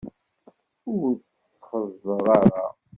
[0.93, 1.07] Ur
[1.51, 2.63] t-xeẓẓer ara!